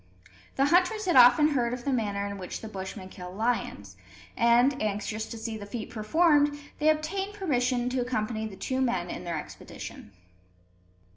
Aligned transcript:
The 0.55 0.65
hunters 0.65 1.05
had 1.05 1.15
often 1.15 1.49
heard 1.49 1.75
of 1.75 1.85
the 1.85 1.93
manner 1.93 2.25
in 2.25 2.39
which 2.39 2.61
the 2.61 2.67
Bushmen 2.67 3.09
kill 3.09 3.31
lions; 3.31 3.97
and, 4.35 4.81
anxious 4.81 5.27
to 5.27 5.37
see 5.37 5.57
the 5.57 5.67
feat 5.67 5.91
performed, 5.91 6.57
they 6.79 6.89
obtained 6.89 7.35
permission 7.35 7.87
to 7.91 8.01
accompany 8.01 8.47
the 8.47 8.55
two 8.57 8.81
men 8.81 9.11
on 9.11 9.25
their 9.25 9.37
expedition. 9.37 10.11